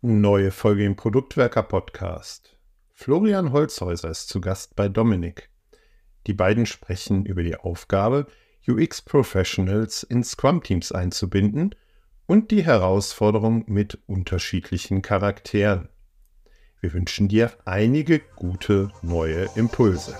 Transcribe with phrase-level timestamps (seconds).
[0.00, 2.56] Neue Folge im Produktwerker Podcast.
[2.94, 5.50] Florian Holzhäuser ist zu Gast bei Dominik.
[6.28, 8.28] Die beiden sprechen über die Aufgabe,
[8.68, 11.74] UX Professionals in Scrum Teams einzubinden
[12.26, 15.88] und die Herausforderung mit unterschiedlichen Charakteren.
[16.80, 20.16] Wir wünschen dir einige gute neue Impulse.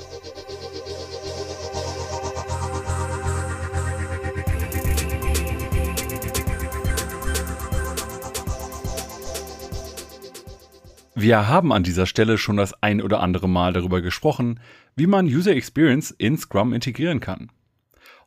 [11.20, 14.60] Wir haben an dieser Stelle schon das ein oder andere Mal darüber gesprochen,
[14.94, 17.50] wie man User Experience in Scrum integrieren kann.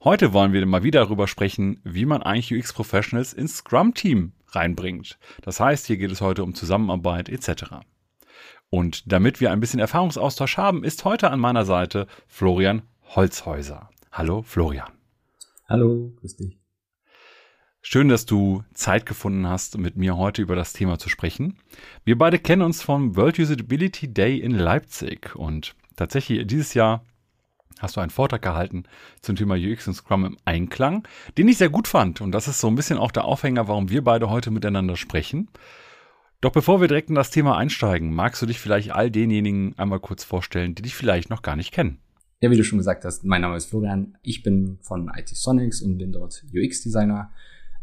[0.04, 4.34] Heute wollen wir mal wieder darüber sprechen, wie man eigentlich UX Professionals ins Scrum Team
[4.50, 5.18] reinbringt.
[5.42, 7.76] Das heißt, hier geht es heute um Zusammenarbeit etc.
[8.70, 12.82] Und damit wir ein bisschen Erfahrungsaustausch haben, ist heute an meiner Seite Florian
[13.16, 13.90] Holzhäuser.
[14.12, 14.92] Hallo Florian.
[15.70, 16.61] Hallo, grüß dich.
[17.84, 21.58] Schön, dass du Zeit gefunden hast, mit mir heute über das Thema zu sprechen.
[22.06, 27.04] Wir beide kennen uns vom World Usability Day in Leipzig und tatsächlich dieses Jahr
[27.80, 28.84] hast du einen Vortrag gehalten
[29.22, 31.08] zum Thema UX und Scrum im Einklang,
[31.40, 32.22] den ich sehr gut fand.
[32.22, 35.50] Und das ist so ein bisschen auch der Aufhänger, warum wir beide heute miteinander sprechen.
[36.40, 40.00] Doch bevor wir direkt in das Thema einsteigen, magst du dich vielleicht all denjenigen einmal
[40.00, 41.98] kurz vorstellen, die dich vielleicht noch gar nicht kennen?
[42.42, 44.18] Ja, wie du schon gesagt hast, mein Name ist Florian.
[44.22, 47.32] Ich bin von IT Sonics und bin dort UX-Designer.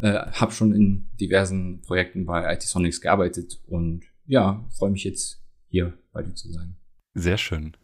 [0.00, 5.42] Äh, habe schon in diversen Projekten bei IT Sonics gearbeitet und ja, freue mich jetzt
[5.68, 6.77] hier bei dir zu sein.
[7.14, 7.77] Sehr schön.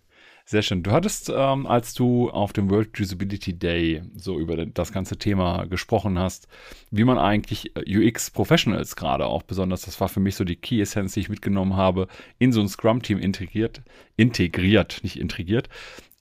[0.47, 0.83] Sehr schön.
[0.83, 5.65] Du hattest, ähm, als du auf dem World Usability Day so über das ganze Thema
[5.65, 6.49] gesprochen hast,
[6.91, 10.83] wie man eigentlich UX Professionals gerade auch besonders, das war für mich so die Key
[10.83, 13.83] Essence, die ich mitgenommen habe, in so ein Scrum-Team integriert,
[14.17, 15.71] integriert, nicht integriert,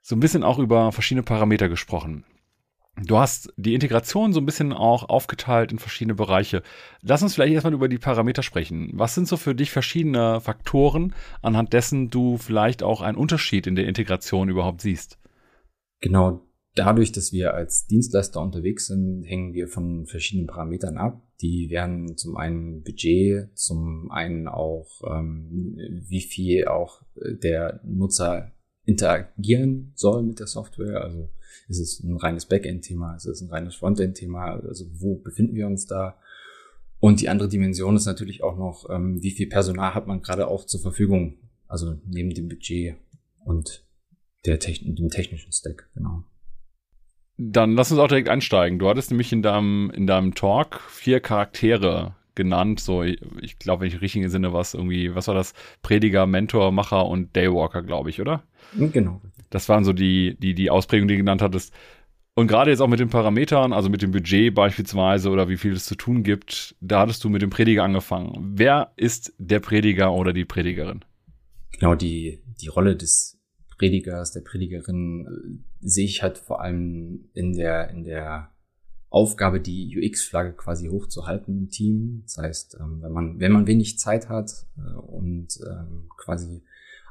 [0.02, 2.24] so ein bisschen auch über verschiedene Parameter gesprochen.
[3.02, 6.62] Du hast die Integration so ein bisschen auch aufgeteilt in verschiedene Bereiche.
[7.02, 8.92] Lass uns vielleicht erstmal über die Parameter sprechen.
[8.94, 13.76] Was sind so für dich verschiedene Faktoren, anhand dessen du vielleicht auch einen Unterschied in
[13.76, 15.18] der Integration überhaupt siehst?
[16.02, 16.42] Genau,
[16.76, 21.20] dadurch, dass wir als Dienstleister unterwegs sind, hängen wir von verschiedenen Parametern ab.
[21.42, 25.78] Die wären zum einen Budget, zum einen auch, ähm,
[26.08, 28.52] wie viel auch der Nutzer
[28.86, 31.02] interagieren soll mit der Software.
[31.02, 31.30] Also
[31.68, 33.16] ist es ein reines Backend-Thema?
[33.16, 34.62] Ist es ein reines Frontend-Thema?
[34.68, 36.18] Also wo befinden wir uns da?
[37.00, 40.48] Und die andere Dimension ist natürlich auch noch, ähm, wie viel Personal hat man gerade
[40.48, 41.38] auch zur Verfügung?
[41.68, 42.96] Also neben dem Budget
[43.44, 43.86] und
[44.46, 46.24] der Techn dem technischen Stack, genau.
[47.38, 48.80] Dann lass uns auch direkt einsteigen.
[48.80, 52.80] Du hattest nämlich in deinem, in deinem Talk vier Charaktere genannt.
[52.80, 55.54] So, ich glaube, wenn ich richtig Sinne was irgendwie, was war das?
[55.82, 58.44] Prediger, Mentor, Macher und Daywalker, glaube ich, oder?
[58.78, 59.22] Genau.
[59.54, 61.74] Das waren so die, die, die Ausprägungen, die du genannt hattest.
[62.34, 65.74] Und gerade jetzt auch mit den Parametern, also mit dem Budget beispielsweise oder wie viel
[65.74, 68.54] es zu tun gibt, da hattest du mit dem Prediger angefangen.
[68.56, 71.06] Wer ist der Prediger oder die Predigerin?
[71.74, 73.40] Genau, die, die Rolle des
[73.78, 78.50] Predigers, der Predigerin äh, sehe ich halt vor allem in der, in der
[79.10, 82.24] Aufgabe, die UX-Flagge quasi hochzuhalten im Team.
[82.24, 86.64] Das heißt, ähm, wenn man, wenn man wenig Zeit hat äh, und ähm, quasi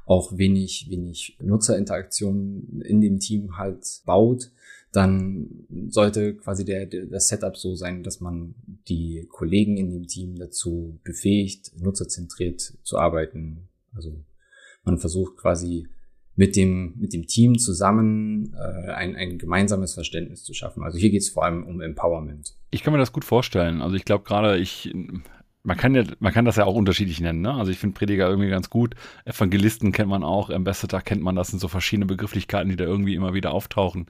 [0.05, 4.51] auch wenig, wenig Nutzerinteraktion in dem Team halt baut,
[4.93, 8.55] dann sollte quasi der, der, das Setup so sein, dass man
[8.89, 13.69] die Kollegen in dem Team dazu befähigt, nutzerzentriert zu arbeiten.
[13.95, 14.23] Also
[14.85, 15.89] man versucht quasi
[16.35, 20.83] mit dem, mit dem Team zusammen äh, ein, ein gemeinsames Verständnis zu schaffen.
[20.83, 22.55] Also hier geht es vor allem um Empowerment.
[22.71, 23.83] Ich kann mir das gut vorstellen.
[23.83, 24.93] Also ich glaube gerade, ich
[25.65, 27.55] man kann ja, man kann das ja auch unterschiedlich nennen, ne?
[27.55, 28.95] Also ich finde Prediger irgendwie ganz gut.
[29.25, 33.15] Evangelisten kennt man auch, Ambassador kennt man, das sind so verschiedene Begrifflichkeiten, die da irgendwie
[33.15, 34.07] immer wieder auftauchen.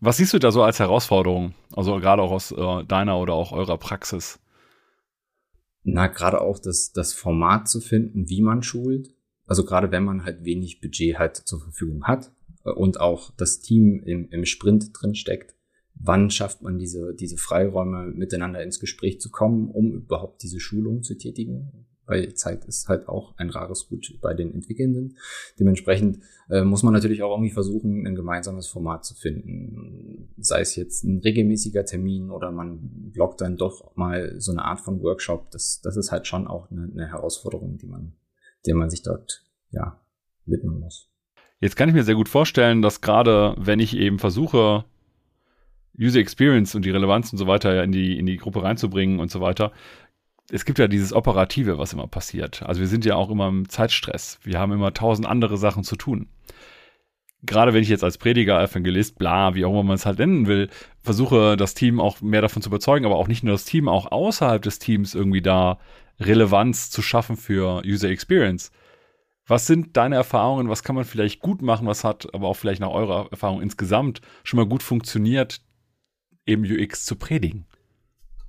[0.00, 1.54] Was siehst du da so als Herausforderung?
[1.74, 4.38] Also gerade auch aus äh, deiner oder auch eurer Praxis?
[5.84, 9.14] Na, gerade auch das, das Format zu finden, wie man schult.
[9.46, 12.32] Also gerade wenn man halt wenig Budget halt zur Verfügung hat
[12.64, 15.54] äh, und auch das Team im, im Sprint drin steckt,
[15.94, 21.02] wann schafft man diese, diese Freiräume, miteinander ins Gespräch zu kommen, um überhaupt diese Schulung
[21.02, 21.86] zu tätigen.
[22.04, 25.16] Weil Zeit ist halt auch ein rares Gut bei den Entwickelnden.
[25.60, 26.18] Dementsprechend
[26.50, 30.28] äh, muss man natürlich auch irgendwie versuchen, ein gemeinsames Format zu finden.
[30.36, 32.80] Sei es jetzt ein regelmäßiger Termin oder man
[33.12, 35.52] blockt dann doch mal so eine Art von Workshop.
[35.52, 38.14] Das, das ist halt schon auch eine, eine Herausforderung, die man,
[38.66, 40.00] der man sich dort, ja,
[40.44, 41.08] widmen muss.
[41.60, 44.84] Jetzt kann ich mir sehr gut vorstellen, dass gerade wenn ich eben versuche,
[45.98, 49.30] User Experience und die Relevanz und so weiter in die, in die Gruppe reinzubringen und
[49.30, 49.72] so weiter.
[50.50, 52.62] Es gibt ja dieses Operative, was immer passiert.
[52.62, 54.38] Also wir sind ja auch immer im Zeitstress.
[54.42, 56.28] Wir haben immer tausend andere Sachen zu tun.
[57.42, 60.46] gerade wenn ich jetzt als Prediger, Evangelist, bla, wie auch immer man es halt nennen
[60.46, 60.68] will,
[61.00, 64.12] versuche das Team auch mehr davon zu überzeugen, aber auch nicht nur das Team, auch
[64.12, 65.78] außerhalb des Teams irgendwie da
[66.20, 68.70] Relevanz zu schaffen für User Experience.
[69.46, 70.68] Was sind deine Erfahrungen?
[70.68, 71.86] Was kann man vielleicht gut machen?
[71.86, 75.60] Was hat aber auch vielleicht nach eurer Erfahrung insgesamt schon mal gut funktioniert,
[76.46, 77.66] eben UX zu predigen?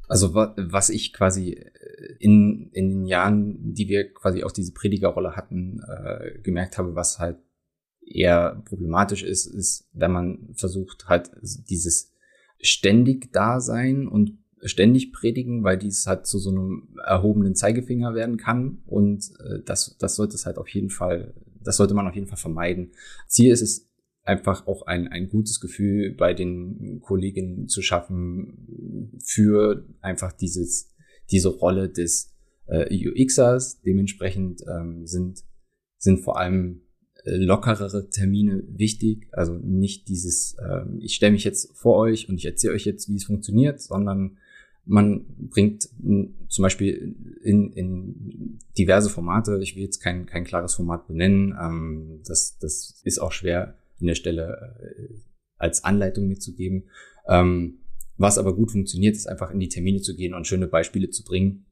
[0.07, 5.35] Also was ich quasi äh, in, in den Jahren, die wir quasi auch diese Predigerrolle
[5.35, 7.37] hatten, äh, gemerkt habe, was halt
[8.05, 12.13] eher problematisch ist, ist, wenn man versucht halt dieses
[12.59, 18.81] ständig Dasein und ständig predigen, weil dies halt zu so einem erhobenen Zeigefinger werden kann
[18.85, 22.27] und äh, das, das sollte es halt auf jeden Fall, das sollte man auf jeden
[22.27, 22.91] Fall vermeiden.
[23.27, 23.89] Ziel ist es
[24.23, 30.93] einfach auch ein, ein gutes Gefühl bei den Kolleginnen zu schaffen für einfach dieses,
[31.29, 32.33] diese Rolle des
[32.67, 33.81] äh, UXers.
[33.81, 35.43] Dementsprechend ähm, sind,
[35.97, 36.81] sind vor allem
[37.25, 39.27] äh, lockerere Termine wichtig.
[39.33, 43.09] Also nicht dieses, ähm, ich stelle mich jetzt vor euch und ich erzähle euch jetzt,
[43.09, 44.37] wie es funktioniert, sondern
[44.85, 45.87] man bringt
[46.49, 52.19] zum Beispiel in, in diverse Formate, ich will jetzt kein, kein klares Format benennen, ähm,
[52.27, 55.13] das, das ist auch schwer in der Stelle äh,
[55.57, 56.89] als Anleitung mitzugeben.
[57.27, 57.79] Ähm,
[58.17, 61.23] was aber gut funktioniert, ist einfach in die Termine zu gehen und schöne Beispiele zu
[61.23, 61.65] bringen,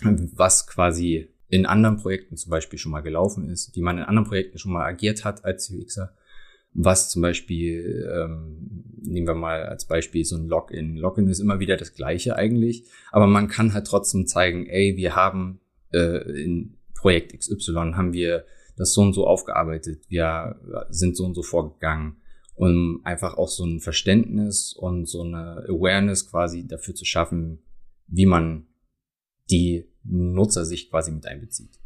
[0.00, 4.26] was quasi in anderen Projekten zum Beispiel schon mal gelaufen ist, wie man in anderen
[4.26, 6.14] Projekten schon mal agiert hat als UXer,
[6.72, 10.96] was zum Beispiel, ähm, nehmen wir mal als Beispiel so ein Login.
[10.96, 15.14] Login ist immer wieder das gleiche eigentlich, aber man kann halt trotzdem zeigen, ey, wir
[15.14, 15.60] haben
[15.92, 18.44] äh, in Projekt XY haben wir
[18.76, 22.16] das so und so aufgearbeitet, wir sind so und so vorgegangen,
[22.54, 27.62] um einfach auch so ein Verständnis und so eine Awareness quasi dafür zu schaffen,
[28.06, 28.66] wie man
[29.50, 31.78] die Nutzersicht quasi mit einbezieht.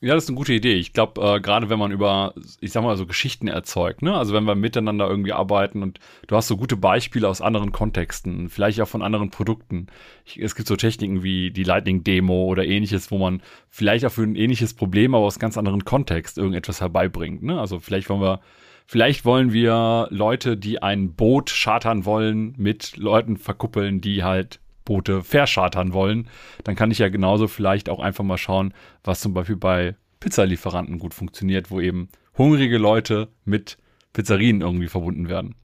[0.00, 0.74] Ja, das ist eine gute Idee.
[0.74, 4.16] Ich glaube, äh, gerade wenn man über, ich sag mal, so Geschichten erzeugt, ne?
[4.16, 5.98] Also wenn wir miteinander irgendwie arbeiten und
[6.28, 9.88] du hast so gute Beispiele aus anderen Kontexten, vielleicht auch von anderen Produkten.
[10.24, 14.22] Ich, es gibt so Techniken wie die Lightning-Demo oder ähnliches, wo man vielleicht auch für
[14.22, 17.42] ein ähnliches Problem, aber aus ganz anderen Kontext irgendetwas herbeibringt.
[17.42, 17.58] Ne?
[17.58, 18.40] Also vielleicht wollen wir,
[18.86, 25.22] vielleicht wollen wir Leute, die ein Boot chartern wollen, mit Leuten verkuppeln, die halt Boote
[25.22, 26.28] verschartern wollen,
[26.64, 28.72] dann kann ich ja genauso vielleicht auch einfach mal schauen,
[29.04, 32.08] was zum Beispiel bei Pizzalieferanten gut funktioniert, wo eben
[32.38, 33.76] hungrige Leute mit
[34.14, 35.56] Pizzerien irgendwie verbunden werden.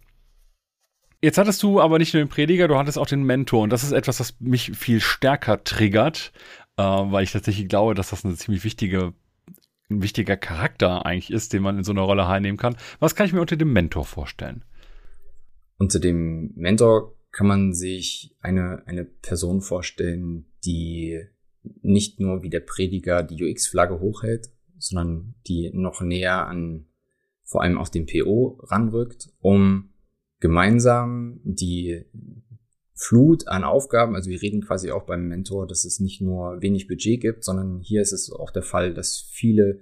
[1.22, 3.82] Jetzt hattest du aber nicht nur den Prediger, du hattest auch den Mentor und das
[3.82, 6.32] ist etwas, was mich viel stärker triggert,
[6.76, 9.14] äh, weil ich tatsächlich glaube, dass das eine ziemlich wichtige,
[9.88, 12.76] ein wichtiger Charakter eigentlich ist, den man in so einer Rolle einnehmen kann.
[13.00, 14.64] Was kann ich mir unter dem Mentor vorstellen?
[15.78, 21.20] Unter dem Mentor kann man sich eine, eine Person vorstellen, die
[21.82, 26.86] nicht nur wie der Prediger die UX-Flagge hochhält, sondern die noch näher an
[27.42, 29.90] vor allem auch den PO ranrückt, um
[30.38, 32.04] gemeinsam die
[32.94, 36.86] Flut an Aufgaben, also wir reden quasi auch beim Mentor, dass es nicht nur wenig
[36.86, 39.80] Budget gibt, sondern hier ist es auch der Fall, dass viele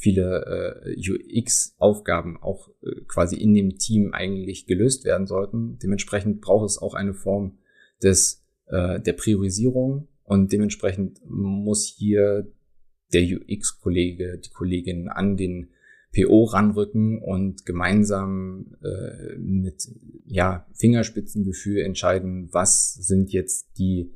[0.00, 5.78] viele äh, UX-Aufgaben auch äh, quasi in dem Team eigentlich gelöst werden sollten.
[5.82, 7.58] Dementsprechend braucht es auch eine Form
[8.02, 12.50] des äh, der Priorisierung und dementsprechend muss hier
[13.12, 15.68] der UX-Kollege, die Kollegin an den
[16.14, 19.86] PO ranrücken und gemeinsam äh, mit
[20.24, 24.12] ja, Fingerspitzengefühl entscheiden, was sind jetzt die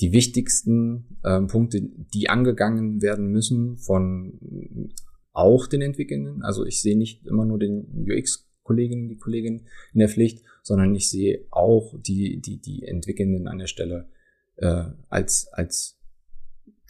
[0.00, 4.38] die wichtigsten ähm, Punkte, die angegangen werden müssen von
[5.32, 6.42] auch den Entwickelnden.
[6.42, 11.10] Also ich sehe nicht immer nur den UX-Kollegen, die Kollegin in der Pflicht, sondern ich
[11.10, 14.08] sehe auch die, die, die Entwickelnden an der Stelle
[14.56, 15.98] äh, als, als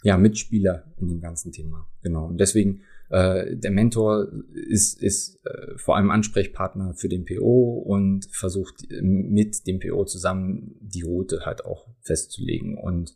[0.03, 1.87] ja, Mitspieler in dem ganzen Thema.
[2.01, 2.27] Genau.
[2.27, 8.25] Und deswegen, äh, der Mentor ist, ist äh, vor allem Ansprechpartner für den PO und
[8.31, 13.15] versucht mit dem PO zusammen die Route halt auch festzulegen und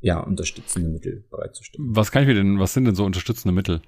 [0.00, 1.88] ja, unterstützende Mittel bereitzustellen.
[1.94, 3.82] Was kann ich mir denn, was sind denn so unterstützende Mittel?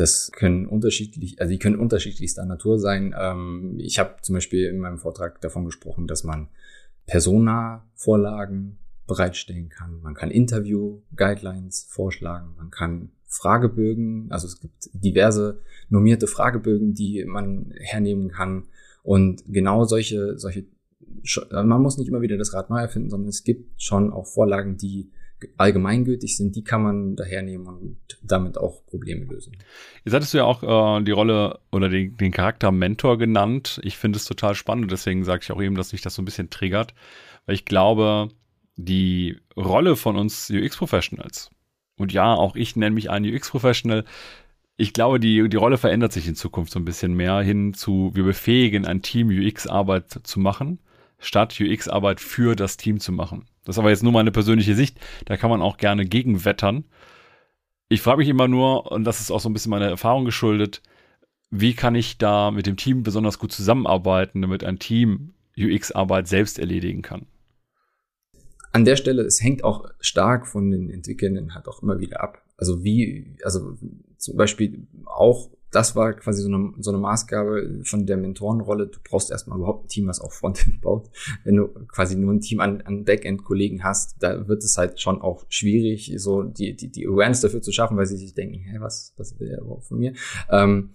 [0.00, 3.14] Das können unterschiedlich, also die können unterschiedlichster Natur sein.
[3.18, 6.48] Ähm, ich habe zum Beispiel in meinem Vortrag davon gesprochen, dass man
[7.06, 10.00] Persona-Vorlagen bereitstellen kann.
[10.00, 12.54] Man kann Interview-Guidelines vorschlagen.
[12.56, 18.68] Man kann Fragebögen, also es gibt diverse normierte Fragebögen, die man hernehmen kann.
[19.02, 20.64] Und genau solche, solche,
[21.50, 24.78] man muss nicht immer wieder das Rad neu erfinden, sondern es gibt schon auch Vorlagen,
[24.78, 25.10] die
[25.56, 29.56] allgemeingültig sind, die kann man dahernehmen und damit auch Probleme lösen.
[30.04, 33.80] Jetzt hattest du ja auch äh, die Rolle oder den, den Charakter Mentor genannt.
[33.84, 36.24] Ich finde es total spannend deswegen sage ich auch eben, dass mich das so ein
[36.24, 36.94] bisschen triggert,
[37.46, 38.28] weil ich glaube,
[38.76, 41.50] die Rolle von uns UX-Professionals,
[41.96, 44.04] und ja, auch ich nenne mich ein UX-Professional,
[44.76, 48.12] ich glaube, die, die Rolle verändert sich in Zukunft so ein bisschen mehr hin zu,
[48.14, 50.78] wir befähigen ein Team UX-Arbeit zu machen,
[51.20, 53.46] statt UX-Arbeit für das Team zu machen.
[53.64, 54.98] Das ist aber jetzt nur meine persönliche Sicht.
[55.26, 56.84] Da kann man auch gerne gegenwettern.
[57.88, 60.82] Ich frage mich immer nur, und das ist auch so ein bisschen meine Erfahrung geschuldet,
[61.50, 66.58] wie kann ich da mit dem Team besonders gut zusammenarbeiten, damit ein Team UX-Arbeit selbst
[66.58, 67.26] erledigen kann?
[68.72, 72.44] An der Stelle, es hängt auch stark von den Entwicklenden halt auch immer wieder ab.
[72.56, 73.76] Also wie, also
[74.16, 78.88] zum Beispiel auch, das war quasi so eine, so eine Maßgabe von der Mentorenrolle.
[78.88, 81.10] Du brauchst erstmal überhaupt ein Team, was auch Frontend baut.
[81.44, 85.20] Wenn du quasi nur ein Team an, an Backend-Kollegen hast, da wird es halt schon
[85.22, 88.78] auch schwierig, so die, die, die Awareness dafür zu schaffen, weil sie sich denken, hä,
[88.80, 90.14] was, was will er überhaupt von mir?
[90.50, 90.90] Ähm,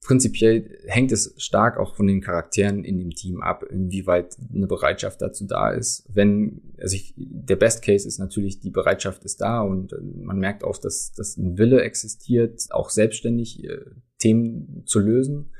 [0.00, 5.20] prinzipiell hängt es stark auch von den Charakteren in dem Team ab, inwieweit eine Bereitschaft
[5.20, 6.04] dazu da ist.
[6.12, 10.38] Wenn, also ich, der Best Case ist natürlich, die Bereitschaft ist da und äh, man
[10.38, 13.80] merkt auch, dass, dass ein Wille existiert, auch selbstständig äh,
[14.18, 15.50] Themen zu lösen.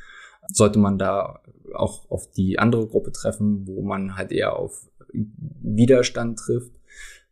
[0.53, 1.41] Sollte man da
[1.75, 6.73] auch auf die andere Gruppe treffen, wo man halt eher auf Widerstand trifft,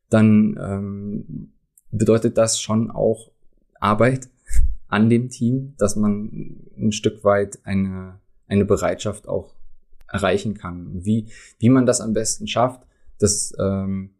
[0.08, 1.52] dann ähm,
[1.90, 3.30] bedeutet das schon auch
[3.80, 4.28] Arbeit
[4.94, 9.56] an dem Team, dass man ein Stück weit eine, eine Bereitschaft auch
[10.06, 11.04] erreichen kann.
[11.04, 12.86] Wie, wie man das am besten schafft,
[13.18, 14.14] das, ähm,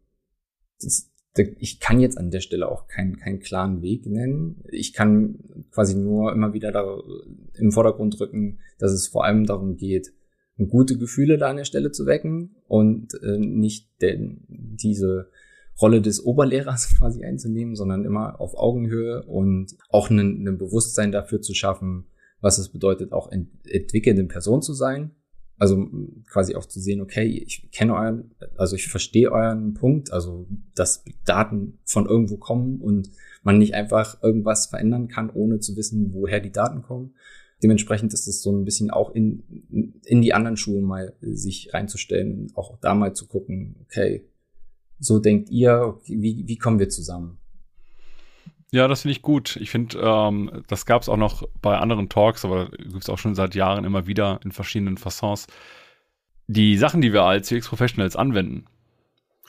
[0.82, 1.12] das,
[1.60, 4.64] ich kann jetzt an der Stelle auch keinen, keinen klaren Weg nennen.
[4.68, 5.38] Ich kann
[5.70, 6.84] quasi nur immer wieder da
[7.56, 10.12] im Vordergrund drücken, dass es vor allem darum geht,
[10.68, 15.30] gute Gefühle da an der Stelle zu wecken und äh, nicht denn diese
[15.80, 21.40] Rolle des Oberlehrers quasi einzunehmen, sondern immer auf Augenhöhe und auch ein, ein Bewusstsein dafür
[21.40, 22.06] zu schaffen,
[22.40, 25.12] was es bedeutet, auch ent entwickelnde Person zu sein.
[25.56, 25.88] Also
[26.28, 31.04] quasi auch zu sehen, okay, ich kenne euren, also ich verstehe euren Punkt, also dass
[31.24, 33.10] Daten von irgendwo kommen und
[33.44, 37.14] man nicht einfach irgendwas verändern kann, ohne zu wissen, woher die Daten kommen.
[37.62, 39.44] Dementsprechend ist es so ein bisschen auch in,
[40.04, 44.26] in die anderen Schulen mal sich reinzustellen auch da mal zu gucken, okay,
[45.04, 47.38] so denkt ihr, wie, wie kommen wir zusammen?
[48.72, 49.56] Ja, das finde ich gut.
[49.56, 53.18] Ich finde, ähm, das gab es auch noch bei anderen Talks, aber gibt es auch
[53.18, 55.46] schon seit Jahren immer wieder in verschiedenen Fassons.
[56.48, 58.64] Die Sachen, die wir als UX-Professionals anwenden,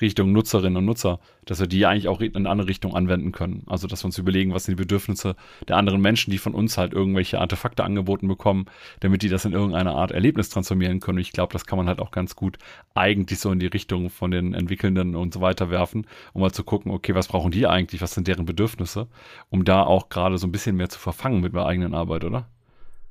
[0.01, 3.63] Richtung Nutzerinnen und Nutzer, dass wir die eigentlich auch in eine andere Richtung anwenden können.
[3.67, 5.35] Also, dass wir uns überlegen, was sind die Bedürfnisse
[5.67, 8.65] der anderen Menschen, die von uns halt irgendwelche Artefakte angeboten bekommen,
[8.99, 11.17] damit die das in irgendeine Art Erlebnis transformieren können.
[11.17, 12.57] Und ich glaube, das kann man halt auch ganz gut
[12.93, 16.63] eigentlich so in die Richtung von den Entwickelnden und so weiter werfen, um mal zu
[16.63, 19.07] gucken, okay, was brauchen die eigentlich, was sind deren Bedürfnisse,
[19.49, 22.49] um da auch gerade so ein bisschen mehr zu verfangen mit der eigenen Arbeit, oder?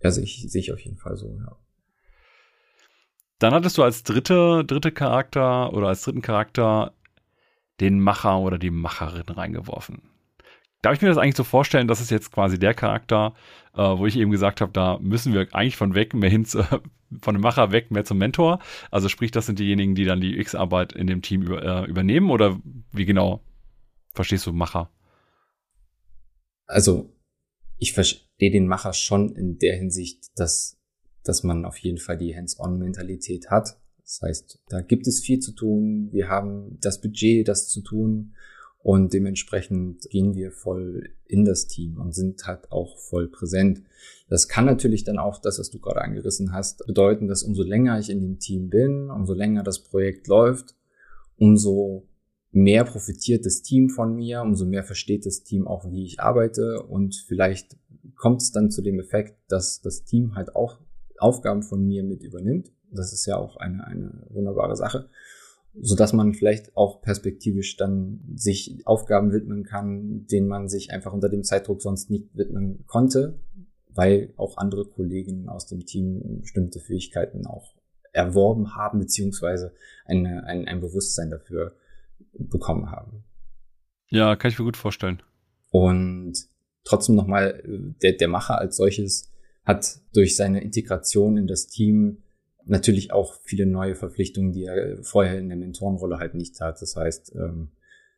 [0.03, 1.57] Ja, sehe ich, sehe ich auf jeden Fall so, ja.
[3.39, 6.95] Dann hattest du als dritte, dritte Charakter oder als dritten Charakter
[7.81, 10.03] den Macher oder die Macherin reingeworfen.
[10.83, 13.35] Darf ich mir das eigentlich so vorstellen, das ist jetzt quasi der Charakter,
[13.75, 16.63] äh, wo ich eben gesagt habe, da müssen wir eigentlich von weg mehr hin zu,
[17.21, 18.61] von dem Macher weg mehr zum Mentor.
[18.91, 22.31] Also sprich, das sind diejenigen, die dann die UX-Arbeit in dem Team über, äh, übernehmen
[22.31, 22.61] oder
[22.93, 23.43] wie genau
[24.13, 24.91] verstehst du Macher?
[26.67, 27.11] Also
[27.79, 30.79] ich verstehe den Macher schon in der Hinsicht, dass
[31.25, 33.79] dass man auf jeden Fall die Hands-on-Mentalität hat.
[34.03, 36.11] Das heißt, da gibt es viel zu tun.
[36.13, 38.35] Wir haben das Budget, das zu tun.
[38.85, 43.83] Und dementsprechend gehen wir voll in das Team und sind halt auch voll präsent.
[44.29, 47.99] Das kann natürlich dann auch das, was du gerade angerissen hast, bedeuten, dass umso länger
[47.99, 50.75] ich in dem Team bin, umso länger das Projekt läuft,
[51.39, 52.07] umso
[52.53, 56.83] mehr profitiert das Team von mir, umso mehr versteht das Team auch, wie ich arbeite
[56.83, 57.79] und vielleicht
[58.17, 60.79] kommt es dann zu dem Effekt, dass das Team halt auch
[61.19, 62.71] Aufgaben von mir mit übernimmt.
[62.91, 65.09] Das ist ja auch eine, eine wunderbare Sache,
[65.81, 71.13] so dass man vielleicht auch perspektivisch dann sich Aufgaben widmen kann, denen man sich einfach
[71.13, 73.41] unter dem Zeitdruck sonst nicht widmen konnte,
[73.89, 77.75] weil auch andere Kollegen aus dem Team bestimmte Fähigkeiten auch
[78.13, 81.77] erworben haben, beziehungsweise eine, ein, ein Bewusstsein dafür
[82.33, 83.25] bekommen haben.
[84.09, 85.23] Ja, kann ich mir gut vorstellen.
[85.71, 86.35] Und
[86.85, 87.63] trotzdem nochmal,
[88.03, 89.33] der, der Macher als solches
[89.65, 92.23] hat durch seine Integration in das Team
[92.67, 96.81] natürlich auch viele neue Verpflichtungen, die er vorher in der Mentorenrolle halt nicht hat.
[96.81, 97.71] Das heißt, ähm,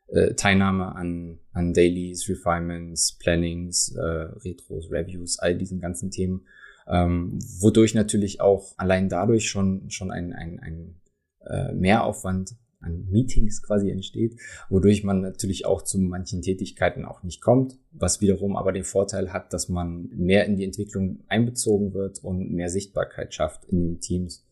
[0.08, 6.46] äh, Teilnahme an, an Dailies, Refinements, Plannings, äh, Retros, Reviews, all diesen ganzen Themen,
[6.86, 11.00] ähm, wodurch natürlich auch allein dadurch schon, schon ein, ein, ein
[11.44, 17.40] äh, Mehraufwand an Meetings quasi entsteht, wodurch man natürlich auch zu manchen Tätigkeiten auch nicht
[17.40, 22.22] kommt, was wiederum aber den Vorteil hat, dass man mehr in die Entwicklung einbezogen wird
[22.22, 24.46] und mehr Sichtbarkeit schafft in den Teams.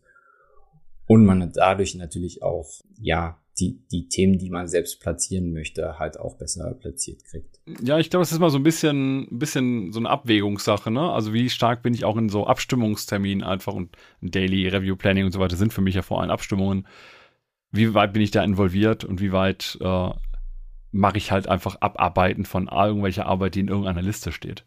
[1.06, 6.18] Und man dadurch natürlich auch, ja, die, die Themen, die man selbst platzieren möchte, halt
[6.18, 7.60] auch besser platziert kriegt.
[7.82, 11.12] Ja, ich glaube, es ist mal so ein bisschen, ein bisschen so eine Abwägungssache, ne?
[11.12, 15.32] Also wie stark bin ich auch in so Abstimmungsterminen einfach und Daily Review Planning und
[15.32, 16.86] so weiter sind für mich ja vor allem Abstimmungen.
[17.74, 20.10] Wie weit bin ich da involviert und wie weit äh,
[20.92, 24.64] mache ich halt einfach Abarbeiten von irgendwelcher Arbeit, die in irgendeiner Liste steht?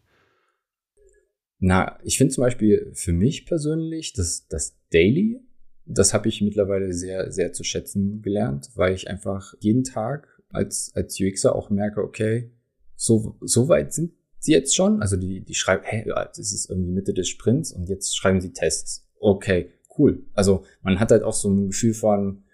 [1.58, 5.40] Na, ich finde zum Beispiel für mich persönlich das, das Daily
[5.88, 10.92] das habe ich mittlerweile sehr, sehr zu schätzen gelernt, weil ich einfach jeden Tag als,
[10.94, 12.50] als UXer auch merke, okay,
[12.94, 15.00] so, so weit sind sie jetzt schon.
[15.00, 18.52] Also die, die schreiben, hey, das ist irgendwie Mitte des Sprints und jetzt schreiben sie
[18.52, 19.08] Tests.
[19.18, 20.26] Okay, cool.
[20.34, 22.44] Also man hat halt auch so ein Gefühl von,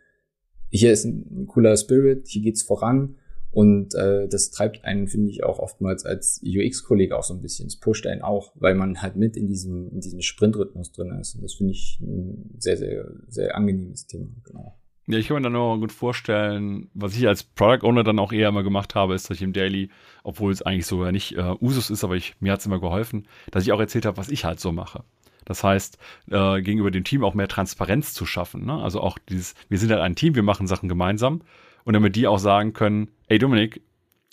[0.78, 3.16] hier ist ein cooler Spirit, hier geht's voran
[3.50, 7.68] und äh, das treibt einen, finde ich, auch oftmals als UX-Kollege auch so ein bisschen.
[7.68, 11.36] Es pusht einen auch, weil man halt mit in diesem, in diesem Sprintrhythmus drin ist.
[11.36, 14.76] Und das finde ich ein sehr, sehr, sehr angenehmes Thema, genau.
[15.06, 18.32] Ja, ich kann mir dann auch gut vorstellen, was ich als Product Owner dann auch
[18.32, 19.90] eher immer gemacht habe, ist, dass ich im Daily,
[20.24, 23.28] obwohl es eigentlich sogar nicht äh, Usus ist, aber ich, mir hat es immer geholfen,
[23.52, 25.04] dass ich auch erzählt habe, was ich halt so mache.
[25.44, 25.98] Das heißt,
[26.30, 28.64] äh, gegenüber dem Team auch mehr Transparenz zu schaffen.
[28.64, 28.82] Ne?
[28.82, 31.42] Also auch dieses, wir sind halt ein Team, wir machen Sachen gemeinsam
[31.84, 33.82] und damit die auch sagen können, ey Dominik,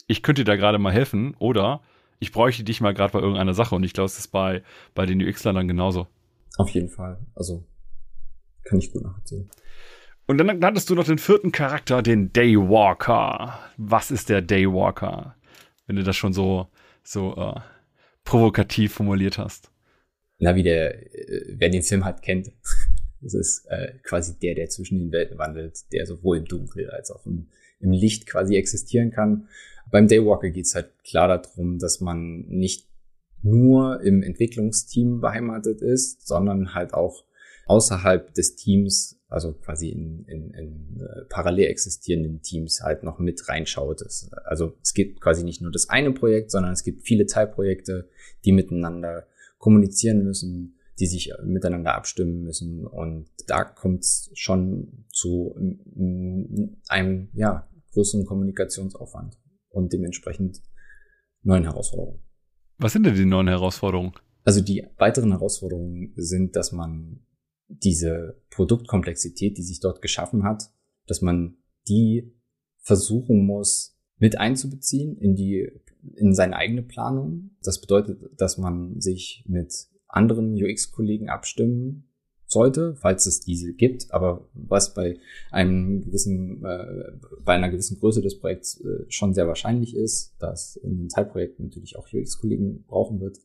[0.07, 1.81] ich könnte dir da gerade mal helfen oder
[2.19, 4.63] ich bräuchte dich mal gerade bei irgendeiner Sache und ich glaube, es ist bei,
[4.93, 6.07] bei den UX-Lern dann genauso.
[6.57, 7.19] Auf jeden Fall.
[7.35, 7.63] Also
[8.63, 9.49] kann ich gut nachvollziehen.
[10.27, 13.59] Und dann hattest du noch den vierten Charakter, den Daywalker.
[13.77, 15.35] Was ist der Daywalker?
[15.87, 16.67] Wenn du das schon so,
[17.03, 17.59] so äh,
[18.23, 19.71] provokativ formuliert hast.
[20.41, 22.51] Na, wie der, äh, wer den Film hat, kennt.
[23.23, 27.11] Das ist äh, quasi der, der zwischen den Welten wandelt, der sowohl im Dunkel als
[27.11, 29.47] auch im, im Licht quasi existieren kann.
[29.91, 32.87] Beim Daywalker geht es halt klar darum, dass man nicht
[33.43, 37.23] nur im Entwicklungsteam beheimatet ist, sondern halt auch
[37.67, 43.47] außerhalb des Teams, also quasi in, in, in äh, parallel existierenden Teams halt noch mit
[43.47, 44.01] reinschaut.
[44.45, 48.09] Also es gibt quasi nicht nur das eine Projekt, sondern es gibt viele Teilprojekte,
[48.45, 49.27] die miteinander
[49.61, 52.85] kommunizieren müssen, die sich miteinander abstimmen müssen.
[52.85, 55.55] Und da kommt es schon zu
[56.87, 59.37] einem ja, größeren Kommunikationsaufwand
[59.69, 60.61] und dementsprechend
[61.43, 62.21] neuen Herausforderungen.
[62.77, 64.13] Was sind denn die neuen Herausforderungen?
[64.43, 67.25] Also die weiteren Herausforderungen sind, dass man
[67.67, 70.63] diese Produktkomplexität, die sich dort geschaffen hat,
[71.05, 72.35] dass man die
[72.79, 75.67] versuchen muss, mit einzubeziehen in die,
[76.15, 77.49] in seine eigene Planung.
[77.63, 82.07] Das bedeutet, dass man sich mit anderen UX-Kollegen abstimmen
[82.45, 84.13] sollte, falls es diese gibt.
[84.13, 85.17] Aber was bei
[85.49, 90.75] einem gewissen, äh, bei einer gewissen Größe des Projekts äh, schon sehr wahrscheinlich ist, dass
[90.75, 93.39] in den Teilprojekten natürlich auch UX-Kollegen brauchen wird.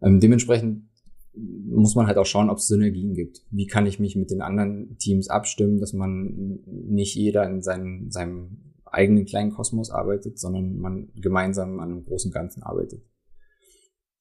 [0.00, 0.88] Ähm, dementsprechend
[1.34, 3.42] muss man halt auch schauen, ob es Synergien gibt.
[3.50, 8.10] Wie kann ich mich mit den anderen Teams abstimmen, dass man nicht jeder in seinem,
[8.10, 8.65] seinem
[8.96, 13.02] eigenen kleinen Kosmos arbeitet, sondern man gemeinsam an einem großen Ganzen arbeitet.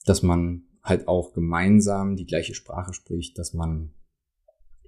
[0.05, 3.93] Dass man halt auch gemeinsam die gleiche Sprache spricht, dass man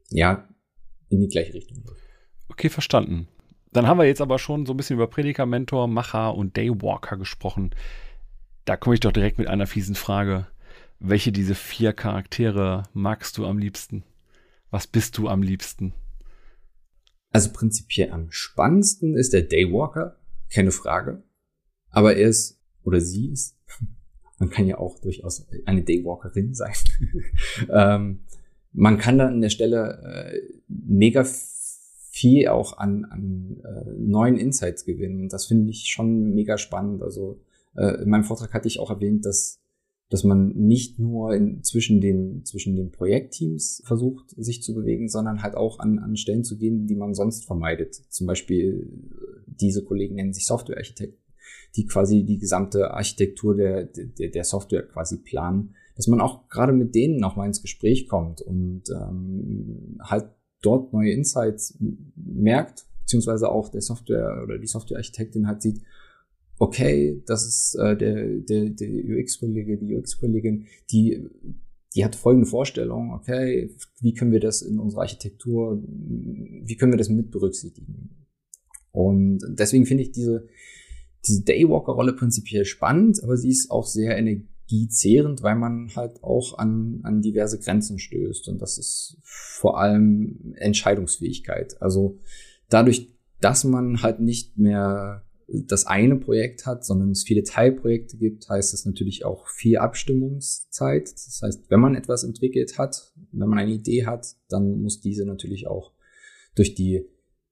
[0.10, 0.48] ja
[1.10, 1.96] in die gleiche Richtung geht.
[2.50, 3.28] Okay, verstanden.
[3.72, 7.18] Dann haben wir jetzt aber schon so ein bisschen über Prediger, Mentor, Macher und Daywalker
[7.18, 7.72] gesprochen.
[8.66, 10.48] Da komme ich doch direkt mit einer fiesen Frage.
[11.00, 14.04] Welche diese vier Charaktere magst du am liebsten?
[14.72, 15.94] Was bist du am liebsten?
[17.32, 21.24] Also prinzipiell am spannendsten ist der Daywalker, keine Frage.
[21.90, 23.58] Aber er ist oder sie ist
[24.40, 26.74] man kann ja auch durchaus eine Daywalkerin sein.
[27.70, 28.20] ähm,
[28.74, 34.86] man kann da an der Stelle äh, mega viel auch an, an äh, neuen Insights
[34.86, 35.30] gewinnen.
[35.30, 37.02] Das finde ich schon mega spannend.
[37.02, 37.40] Also
[37.76, 39.60] äh, in meinem Vortrag hatte ich auch erwähnt, dass
[40.10, 45.42] dass man nicht nur in, zwischen den zwischen den Projektteams versucht sich zu bewegen, sondern
[45.42, 47.96] halt auch an, an Stellen zu gehen, die man sonst vermeidet.
[48.10, 48.90] Zum Beispiel
[49.46, 51.28] diese Kollegen nennen sich Softwarearchitekten
[51.76, 56.74] die quasi die gesamte Architektur der, der, der Software quasi planen, dass man auch gerade
[56.74, 60.26] mit denen nochmal ins Gespräch kommt und ähm, halt
[60.62, 61.78] dort neue Insights
[62.16, 65.82] merkt, beziehungsweise auch der Software oder die Softwarearchitektin halt sieht,
[66.60, 71.28] okay, das ist äh, der, der, der UX-Kollege, die UX-Kollegin, die,
[71.96, 76.98] die hat folgende Vorstellung, okay, wie können wir das in unserer Architektur, wie können wir
[76.98, 78.28] das mit berücksichtigen?
[78.92, 80.48] Und deswegen finde ich diese,
[81.26, 87.02] diese Daywalker-Rolle prinzipiell spannend, aber sie ist auch sehr energiezehrend, weil man halt auch an,
[87.04, 88.48] an diverse Grenzen stößt.
[88.48, 91.80] Und das ist vor allem Entscheidungsfähigkeit.
[91.82, 92.20] Also
[92.70, 98.50] dadurch, dass man halt nicht mehr das eine Projekt hat, sondern es viele Teilprojekte gibt,
[98.50, 101.12] heißt es natürlich auch viel Abstimmungszeit.
[101.12, 105.26] Das heißt, wenn man etwas entwickelt hat, wenn man eine Idee hat, dann muss diese
[105.26, 105.94] natürlich auch
[106.56, 107.06] durch die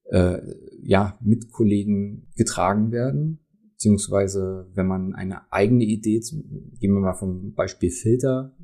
[0.06, 0.40] äh,
[0.84, 3.40] ja, Mitkollegen getragen werden.
[3.72, 8.56] Beziehungsweise, wenn man eine eigene Idee, gehen wir mal vom Beispiel Filter,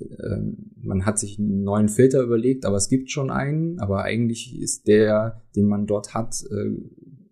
[0.00, 0.40] äh,
[0.82, 4.86] man hat sich einen neuen Filter überlegt, aber es gibt schon einen, aber eigentlich ist
[4.88, 6.76] der, den man dort hat, äh,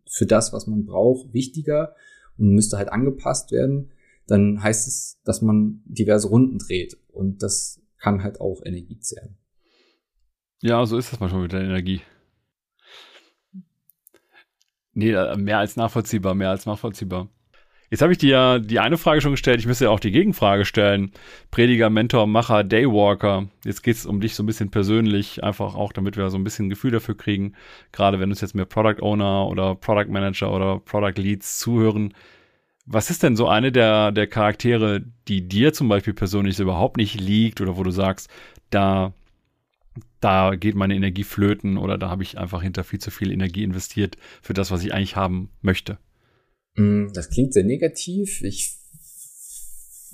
[0.08, 1.94] für das, was man braucht, wichtiger
[2.36, 3.92] und müsste halt angepasst werden,
[4.26, 9.36] dann heißt es, dass man diverse Runden dreht und das kann halt auch Energie zehren.
[10.60, 12.02] Ja, so ist das manchmal mit der Energie.
[14.92, 17.28] Nee, äh, mehr als nachvollziehbar, mehr als nachvollziehbar.
[17.90, 20.10] Jetzt habe ich dir ja die eine Frage schon gestellt, ich müsste ja auch die
[20.10, 21.12] Gegenfrage stellen.
[21.50, 23.48] Prediger, Mentor, Macher, Daywalker.
[23.64, 26.44] Jetzt geht es um dich so ein bisschen persönlich, einfach auch, damit wir so ein
[26.44, 27.54] bisschen ein Gefühl dafür kriegen.
[27.92, 32.12] Gerade wenn uns jetzt mehr Product Owner oder Product Manager oder Product Leads zuhören.
[32.84, 37.18] Was ist denn so eine der, der Charaktere, die dir zum Beispiel persönlich überhaupt nicht
[37.18, 38.30] liegt oder wo du sagst,
[38.68, 39.14] da,
[40.20, 43.62] da geht meine Energie flöten oder da habe ich einfach hinter viel zu viel Energie
[43.62, 45.98] investiert für das, was ich eigentlich haben möchte?
[46.78, 48.42] Mm, das klingt sehr negativ.
[48.42, 48.78] Ich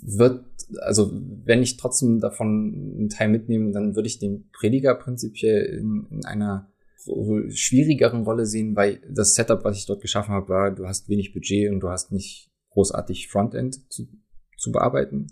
[0.02, 0.44] würde,
[0.80, 1.12] also
[1.44, 6.24] wenn ich trotzdem davon einen Teil mitnehme, dann würde ich den Prediger prinzipiell in, in
[6.24, 6.70] einer
[7.50, 11.34] schwierigeren Rolle sehen, weil das Setup, was ich dort geschaffen habe, war, du hast wenig
[11.34, 14.08] Budget und du hast nicht großartig Frontend zu,
[14.56, 15.26] zu bearbeiten.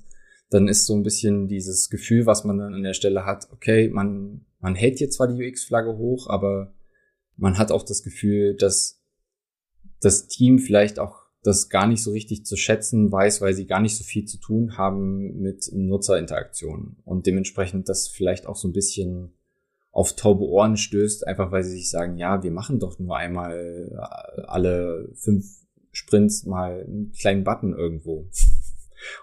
[0.51, 3.89] Dann ist so ein bisschen dieses Gefühl, was man dann an der Stelle hat, okay,
[3.89, 6.75] man, man hält jetzt zwar die UX-Flagge hoch, aber
[7.39, 9.01] man hat auch das Gefühl, dass
[10.01, 13.81] das Team vielleicht auch das gar nicht so richtig zu schätzen weiß, weil sie gar
[13.81, 18.73] nicht so viel zu tun haben mit Nutzerinteraktion und dementsprechend das vielleicht auch so ein
[18.73, 19.33] bisschen
[19.91, 23.91] auf taube Ohren stößt, einfach weil sie sich sagen, ja, wir machen doch nur einmal
[23.93, 25.45] äh, alle fünf
[25.93, 28.27] Sprints mal einen kleinen Button irgendwo.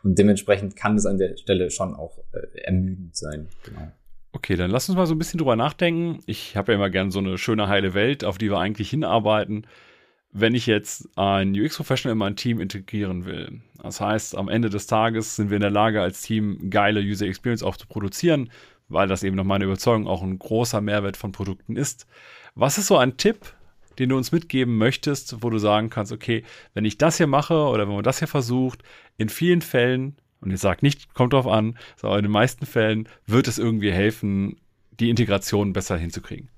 [0.04, 3.48] Und dementsprechend kann es an der Stelle schon auch äh, ermüdend sein.
[3.64, 3.92] Genau.
[4.32, 6.20] Okay, dann lass uns mal so ein bisschen drüber nachdenken.
[6.28, 9.66] Ich habe ja immer gern so eine schöne heile Welt, auf die wir eigentlich hinarbeiten
[10.32, 13.62] wenn ich jetzt ein UX-Professional in mein Team integrieren will.
[13.82, 17.26] Das heißt, am Ende des Tages sind wir in der Lage, als Team geile User
[17.26, 18.52] Experience auch zu produzieren,
[18.90, 22.06] weil das eben nach meiner Überzeugung auch ein großer Mehrwert von Produkten ist.
[22.56, 23.54] Was ist so ein Tipp,
[23.98, 27.56] den du uns mitgeben möchtest, wo du sagen kannst, okay, wenn ich das hier mache
[27.56, 28.84] oder wenn man das hier versucht,
[29.18, 33.10] in vielen Fällen, und ich sage nicht, kommt drauf an, sondern in den meisten Fällen
[33.26, 34.58] wird es irgendwie helfen,
[34.92, 36.50] die Integration besser hinzukriegen.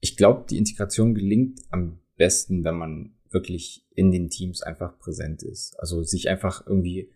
[0.00, 5.42] Ich glaube, die Integration gelingt am besten, wenn man wirklich in den Teams einfach präsent
[5.42, 5.78] ist.
[5.78, 7.10] Also sich einfach irgendwie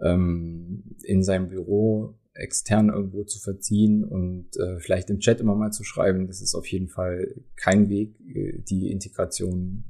[0.00, 5.70] ähm, in seinem Büro extern irgendwo zu verziehen und äh, vielleicht im Chat immer mal
[5.70, 9.84] zu schreiben, das ist auf jeden Fall kein Weg, äh, die Integration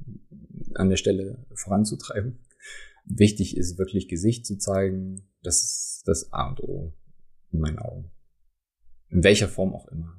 [0.75, 2.39] an der Stelle voranzutreiben.
[3.05, 5.27] Wichtig ist wirklich Gesicht zu zeigen.
[5.41, 6.93] Das ist das A und O
[7.51, 8.11] in meinen Augen.
[9.09, 10.17] In welcher Form auch immer.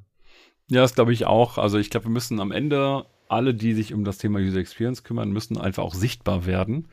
[0.68, 1.58] Ja, das glaube ich auch.
[1.58, 5.04] Also ich glaube, wir müssen am Ende alle, die sich um das Thema User Experience
[5.04, 6.88] kümmern, müssen einfach auch sichtbar werden,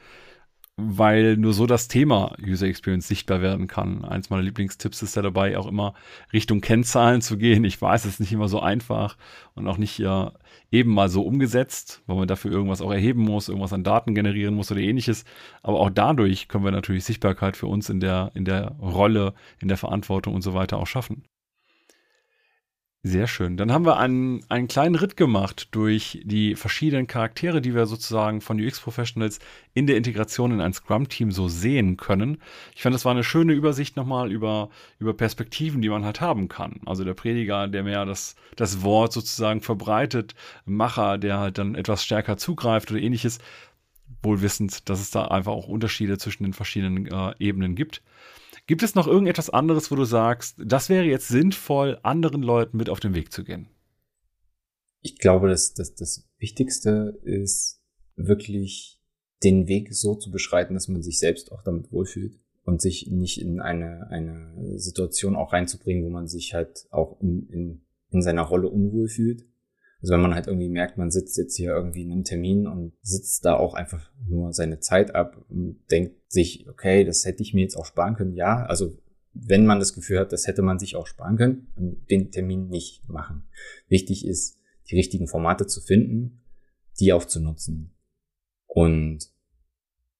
[0.77, 4.04] weil nur so das Thema User Experience sichtbar werden kann.
[4.06, 5.93] Eins meiner Lieblingstipps ist ja dabei, auch immer
[6.34, 7.63] Richtung Kennzahlen zu gehen.
[7.63, 9.17] Ich weiß, es ist nicht immer so einfach
[9.54, 10.34] und auch nicht ja,
[10.71, 14.56] eben mal so umgesetzt, weil man dafür irgendwas auch erheben muss, irgendwas an Daten generieren
[14.56, 15.25] muss oder ähnliches.
[15.62, 19.67] Aber auch dadurch können wir natürlich Sichtbarkeit für uns in der, in der Rolle, in
[19.67, 21.23] der Verantwortung und so weiter auch schaffen.
[23.03, 23.57] Sehr schön.
[23.57, 28.41] Dann haben wir einen, einen kleinen Ritt gemacht durch die verschiedenen Charaktere, die wir sozusagen
[28.41, 29.39] von UX-Professionals
[29.73, 32.37] in der Integration in ein Scrum-Team so sehen können.
[32.75, 36.47] Ich fand, das war eine schöne Übersicht nochmal über, über Perspektiven, die man halt haben
[36.47, 36.79] kann.
[36.85, 40.35] Also der Prediger, der mehr das, das Wort sozusagen verbreitet,
[40.65, 43.39] Macher, der halt dann etwas stärker zugreift oder ähnliches.
[44.21, 48.03] Wohl wissend, dass es da einfach auch Unterschiede zwischen den verschiedenen äh, Ebenen gibt.
[48.67, 52.89] Gibt es noch irgendetwas anderes, wo du sagst, das wäre jetzt sinnvoll, anderen Leuten mit
[52.89, 53.67] auf den Weg zu gehen?
[55.02, 57.82] Ich glaube, dass, dass das Wichtigste ist
[58.15, 59.00] wirklich
[59.43, 63.41] den Weg so zu beschreiten, dass man sich selbst auch damit wohlfühlt und sich nicht
[63.41, 68.43] in eine, eine Situation auch reinzubringen, wo man sich halt auch in, in, in seiner
[68.43, 69.45] Rolle unwohl fühlt.
[70.01, 72.93] Also wenn man halt irgendwie merkt, man sitzt jetzt hier irgendwie in einem Termin und
[73.01, 77.53] sitzt da auch einfach nur seine Zeit ab und denkt sich, okay, das hätte ich
[77.53, 78.33] mir jetzt auch sparen können.
[78.33, 78.97] Ja, also
[79.33, 83.07] wenn man das Gefühl hat, das hätte man sich auch sparen können, den Termin nicht
[83.07, 83.43] machen.
[83.87, 84.57] Wichtig ist,
[84.89, 86.43] die richtigen Formate zu finden,
[86.99, 87.93] die auch zu nutzen.
[88.65, 89.29] Und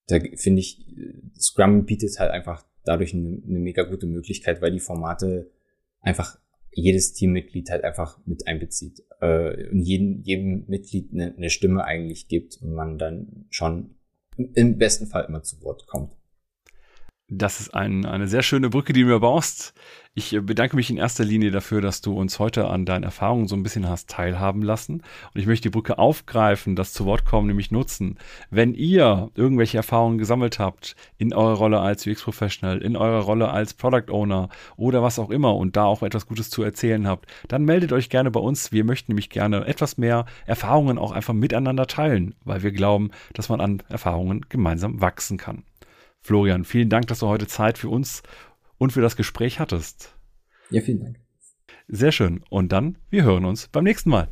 [0.08, 0.96] da finde ich,
[1.40, 5.52] Scrum bietet halt einfach dadurch eine, eine mega gute Möglichkeit, weil die Formate
[6.00, 6.40] einfach
[6.74, 12.28] jedes Teammitglied halt einfach mit einbezieht äh, und jedem, jedem Mitglied eine, eine Stimme eigentlich
[12.28, 13.96] gibt und man dann schon
[14.38, 16.14] im besten Fall immer zu Wort kommt.
[17.34, 19.74] Das ist ein, eine sehr schöne Brücke, die du mir baust.
[20.14, 23.48] Ich äh, bedanke mich in erster Linie dafür, dass du uns heute an deinen Erfahrungen
[23.48, 24.96] so ein bisschen hast teilhaben lassen.
[25.34, 28.20] Und ich möchte die Brücke aufgreifen, das zu Wort kommen, nämlich nutzen.
[28.50, 33.76] Wenn ihr irgendwelche Erfahrungen gesammelt habt in eurer Rolle als UX-Professional, in eurer Rolle als
[33.76, 37.64] Product Owner oder was auch immer und da auch etwas Gutes zu erzählen habt, dann
[37.64, 38.74] meldet euch gerne bei uns.
[38.74, 43.48] Wir möchten nämlich gerne etwas mehr Erfahrungen auch einfach miteinander teilen, weil wir glauben, dass
[43.48, 45.64] man an Erfahrungen gemeinsam wachsen kann.
[46.22, 48.24] Florian, vielen Dank, dass du heute Zeit für uns
[48.78, 50.16] und für das Gespräch hattest.
[50.70, 51.20] Ja, vielen Dank.
[51.88, 52.44] Sehr schön.
[52.50, 54.30] Und dann, wir hören uns beim nächsten Mal.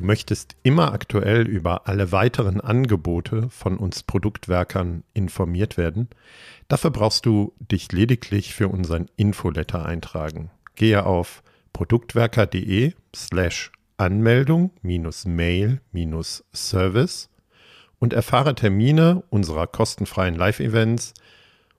[0.00, 6.08] Du möchtest immer aktuell über alle weiteren Angebote von uns Produktwerkern informiert werden?
[6.68, 10.50] Dafür brauchst du dich lediglich für unseren Infoletter eintragen.
[10.74, 11.42] Gehe auf
[11.74, 15.82] produktwerker.de slash Anmeldung Mail
[16.54, 17.28] Service
[17.98, 21.12] und erfahre Termine unserer kostenfreien Live-Events,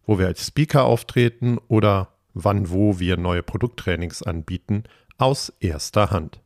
[0.06, 4.84] wo wir als Speaker auftreten oder wann wo wir neue Produkttrainings anbieten,
[5.18, 6.40] aus erster Hand.